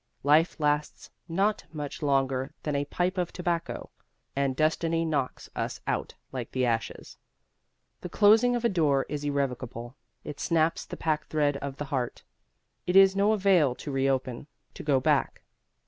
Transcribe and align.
Life 0.23 0.59
lasts 0.59 1.11
not 1.29 1.63
much 1.71 2.01
longer 2.01 2.55
than 2.63 2.75
a 2.75 2.85
pipe 2.85 3.19
of 3.19 3.31
tobacco, 3.31 3.91
and 4.35 4.55
destiny 4.55 5.05
knocks 5.05 5.47
us 5.55 5.79
out 5.85 6.15
like 6.31 6.49
the 6.53 6.65
ashes. 6.65 7.19
The 7.99 8.09
closing 8.09 8.55
of 8.55 8.65
a 8.65 8.67
door 8.69 9.05
is 9.09 9.23
irrevocable. 9.23 9.95
It 10.23 10.39
snaps 10.39 10.87
the 10.87 10.97
packthread 10.97 11.57
of 11.57 11.77
the 11.77 11.85
heart. 11.85 12.23
It 12.87 12.95
is 12.95 13.15
no 13.15 13.31
avail 13.33 13.75
to 13.75 13.91
reopen, 13.91 14.47
to 14.73 14.81
go 14.81 14.99
back. 14.99 15.43